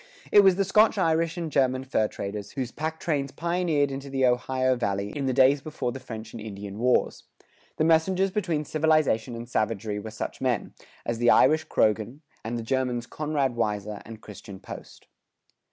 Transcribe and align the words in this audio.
It 0.31 0.39
was 0.39 0.55
the 0.55 0.65
Scotch 0.65 0.97
Irish 0.97 1.37
and 1.37 1.51
German 1.51 1.83
fur 1.83 2.07
traders[104:4] 2.07 2.53
whose 2.55 2.71
pack 2.71 2.99
trains 2.99 3.31
pioneered 3.31 3.91
into 3.91 4.09
the 4.09 4.25
Ohio 4.25 4.75
Valley 4.75 5.09
in 5.15 5.27
the 5.27 5.31
days 5.31 5.61
before 5.61 5.91
the 5.91 5.99
French 5.99 6.33
and 6.33 6.41
Indian 6.41 6.79
wars. 6.79 7.25
The 7.77 7.83
messengers 7.83 8.31
between 8.31 8.65
civilization 8.65 9.35
and 9.35 9.47
savagery 9.47 9.99
were 9.99 10.09
such 10.09 10.41
men,[105:1] 10.41 10.73
as 11.05 11.19
the 11.19 11.29
Irish 11.29 11.65
Croghan, 11.67 12.21
and 12.43 12.57
the 12.57 12.63
Germans 12.63 13.05
Conrad 13.05 13.55
Weiser 13.55 14.01
and 14.03 14.21
Christian 14.21 14.59
Post. 14.59 15.05